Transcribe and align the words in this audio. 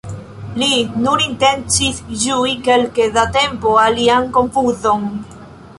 Li 0.61 0.69
nur 1.01 1.23
intencis 1.25 1.99
ĝui 2.23 2.57
kelke 2.69 3.09
da 3.19 3.27
tempo 3.39 3.79
ilian 3.87 4.29
konfuzon! 4.41 5.09